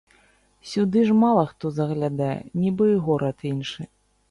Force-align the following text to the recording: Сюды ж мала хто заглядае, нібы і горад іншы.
Сюды 0.69 1.03
ж 1.09 1.17
мала 1.23 1.43
хто 1.51 1.71
заглядае, 1.79 2.33
нібы 2.65 2.91
і 2.95 2.99
горад 3.11 3.49
іншы. 3.55 3.81